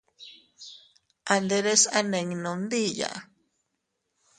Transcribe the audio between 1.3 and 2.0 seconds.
A nderes a